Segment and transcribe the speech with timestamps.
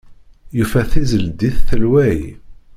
[0.57, 2.19] Yufa tizeldit telway.